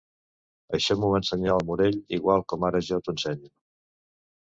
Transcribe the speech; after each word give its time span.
Això 0.77 0.95
m'ho 1.01 1.09
va 1.15 1.19
ensenyar 1.23 1.51
el 1.55 1.65
Morell 1.67 1.99
igual 2.19 2.41
com 2.53 2.65
ara 2.71 2.81
jo 2.89 2.99
t'ho 3.05 3.15
ensenyo. 3.17 3.53